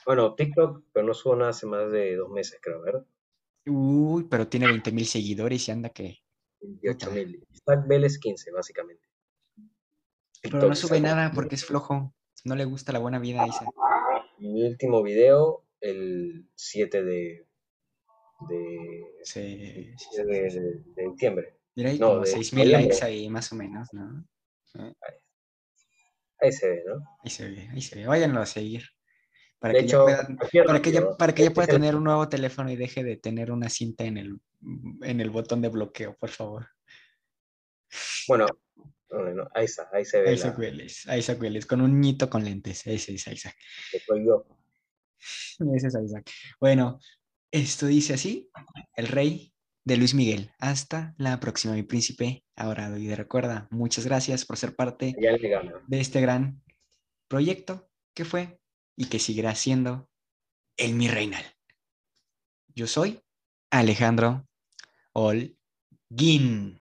[0.06, 3.06] bueno, TikTok, pero no subo nada hace más de dos meses, creo, ¿verdad?
[3.66, 6.20] Uy, pero tiene 20 mil seguidores y anda que...
[6.62, 7.46] 28 mil.
[7.52, 9.06] Isaac Vélez 15, básicamente.
[10.42, 11.02] Pero no TikTok, sube Isaac.
[11.16, 12.14] nada porque es flojo.
[12.46, 13.70] No le gusta la buena vida, Isaac.
[14.40, 17.48] Mi último video, el 7 de,
[18.50, 21.58] de, Sí, sí, sí, de, de- de diciembre.
[21.76, 24.26] Mira, hay No, como de 6 mil likes ahí, más o menos, ¿no?
[26.40, 26.96] Ahí se ve, ¿no?
[27.24, 28.08] Ahí se ve, ahí se ve.
[28.08, 28.84] Váyanlo a seguir.
[29.64, 30.82] Para De que hecho, para
[31.18, 34.38] para este pueda tener un nuevo teléfono y deje de tener una cinta en el,
[35.04, 36.68] en el botón de bloqueo, por favor.
[38.28, 38.46] Bueno,
[39.08, 42.44] bueno, ahí está, ahí se ve Isaac la, Vélez, Isaac Vélez, con un ñito con
[42.44, 42.86] lentes.
[42.86, 43.56] Ese es Isaac.
[44.22, 44.46] yo.
[45.74, 46.30] Ese es Isaac.
[46.60, 47.00] Bueno,
[47.50, 48.50] esto dice así,
[48.98, 49.54] el rey
[49.86, 50.52] de Luis Miguel.
[50.60, 52.98] Hasta la próxima, mi príncipe adorado.
[52.98, 55.16] Y de recuerda, muchas gracias por ser parte
[55.88, 56.62] de este gran
[57.30, 58.60] proyecto que fue
[58.96, 60.10] y que seguirá siendo
[60.78, 61.46] el Mi Reinal.
[62.76, 63.22] Yo soy
[63.70, 64.48] Alejandro
[65.14, 66.82] Holguín.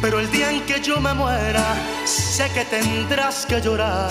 [0.00, 1.64] Pero el día en que yo me muera,
[2.04, 4.10] sé que tendrás que llorar.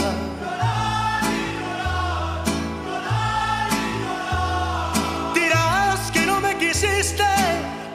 [5.33, 7.23] Dirás que no me quisiste,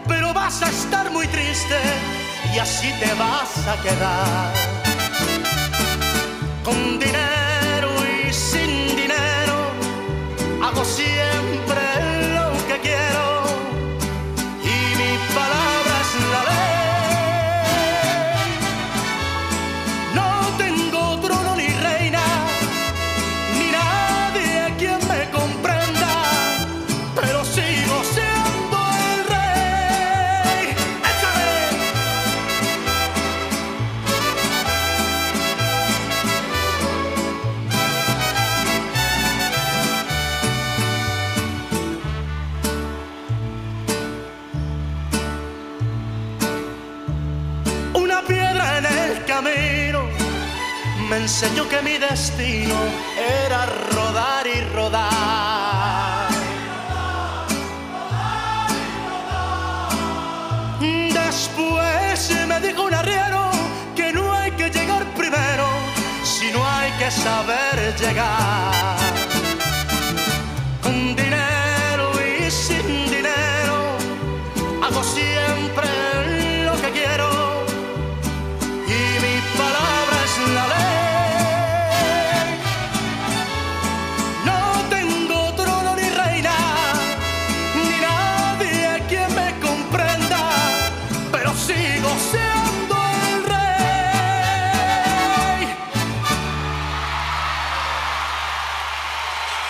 [0.06, 1.78] pero vas a estar muy triste
[2.54, 4.52] y así te vas a quedar.
[6.64, 9.56] Con dinero y sin dinero,
[10.62, 11.89] hago siempre